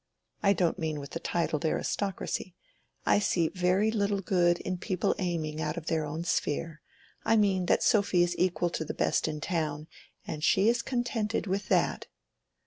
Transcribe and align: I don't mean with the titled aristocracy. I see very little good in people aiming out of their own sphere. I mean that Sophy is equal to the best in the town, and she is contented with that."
I 0.41 0.53
don't 0.53 0.79
mean 0.79 0.99
with 0.99 1.11
the 1.11 1.19
titled 1.19 1.63
aristocracy. 1.63 2.55
I 3.05 3.19
see 3.19 3.49
very 3.49 3.91
little 3.91 4.19
good 4.21 4.57
in 4.61 4.79
people 4.79 5.13
aiming 5.19 5.61
out 5.61 5.77
of 5.77 5.85
their 5.85 6.05
own 6.07 6.23
sphere. 6.23 6.81
I 7.23 7.35
mean 7.35 7.67
that 7.67 7.83
Sophy 7.83 8.23
is 8.23 8.35
equal 8.39 8.71
to 8.71 8.83
the 8.83 8.95
best 8.95 9.27
in 9.27 9.35
the 9.35 9.41
town, 9.41 9.87
and 10.25 10.43
she 10.43 10.67
is 10.67 10.81
contented 10.81 11.45
with 11.45 11.67
that." 11.67 12.07